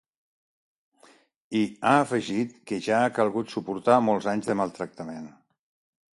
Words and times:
I 1.59 1.61
ha 1.89 1.91
afegit 2.05 2.57
que 2.73 2.81
ja 2.87 3.03
ha 3.03 3.13
calgut 3.19 3.55
suportar 3.59 4.01
molts 4.09 4.31
anys 4.35 4.51
de 4.51 4.59
‘maltractament’. 4.65 5.31